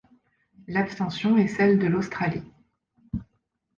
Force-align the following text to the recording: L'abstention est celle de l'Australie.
L'abstention 0.65 1.37
est 1.37 1.47
celle 1.47 1.77
de 1.77 1.85
l'Australie. 1.85 2.51